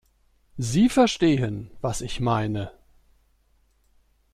Sie 0.57 0.89
verstehen, 0.89 1.69
was 1.79 2.01
ich 2.01 2.19
meine. 2.19 2.71